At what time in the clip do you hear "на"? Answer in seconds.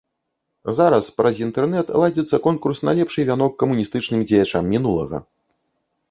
2.89-2.95